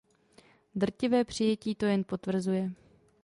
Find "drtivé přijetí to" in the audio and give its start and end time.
0.75-1.85